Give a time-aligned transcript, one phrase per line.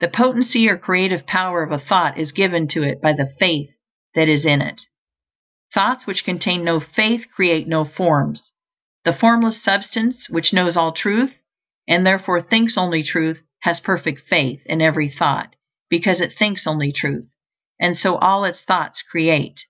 [0.00, 3.68] The potency, or creative power, of a thought is given to it by the faith
[4.14, 4.80] that is in it.
[5.74, 8.52] Thoughts which contain no faith create no forms.
[9.04, 11.34] The Formless Substance, which knows all truth
[11.86, 15.54] and therefore thinks only truth, has perfect faith in every thought,
[15.90, 17.28] because it thinks only truth;
[17.78, 19.60] and so all its thoughts create.